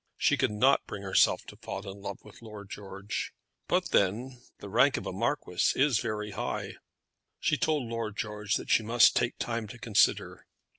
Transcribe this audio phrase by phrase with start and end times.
[0.17, 3.35] She could not bring herself to fall in love with Lord George.
[3.67, 6.77] But then, the rank of a marquis is very high!
[7.39, 10.47] She told Lord George that she must take time to consider.